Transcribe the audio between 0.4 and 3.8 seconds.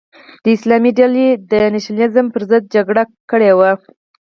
د اسلامي ډلې د نشنلیزم پر ضد جګړه کړې وه.